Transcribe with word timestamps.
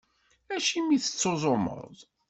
Acimi 0.55 0.91
i 0.95 0.97
tettuẓumeḍ? 1.03 1.95